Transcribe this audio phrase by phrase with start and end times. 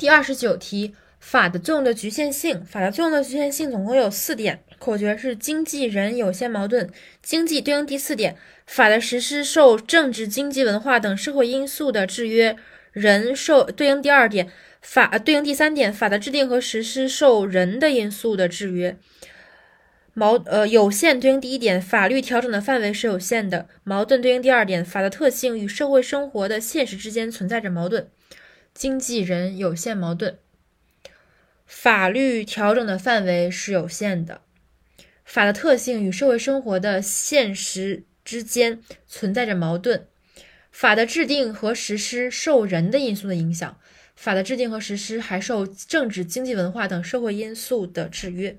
[0.00, 2.64] 第二十九题，法的作用的局限性。
[2.64, 6.88] 法的作用的局限性总共有四点，口诀是经济人有限矛盾。
[7.22, 8.34] 经济对应第四点，
[8.64, 12.54] 法的实施受政治、经济、文化等社会因素的制约；
[12.92, 14.48] 人受对应第二点，
[14.80, 18.96] 法对应第三点，法的制定和实施受人的因素的制约。
[20.14, 28.08] 矛呃有限对应第一点，法律调整的范围是有限的；矛盾对应第二点，法的特性与社会生活的现实之间存在着矛盾。
[28.80, 30.38] 经纪人有限矛盾，
[31.66, 34.40] 法律调整的范围是有限的，
[35.22, 40.06] 法的特性与社会生活的现实之间存在着矛盾，
[40.72, 43.78] 法的制定和实施受人的因素的影响，
[44.16, 48.58] 法的制定和实施还受政治、经济、文化等社会因素的制约。